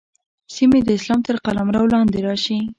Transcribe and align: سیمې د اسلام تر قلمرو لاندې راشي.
سیمې 0.53 0.79
د 0.83 0.89
اسلام 0.97 1.19
تر 1.27 1.35
قلمرو 1.45 1.91
لاندې 1.93 2.19
راشي. 2.27 2.59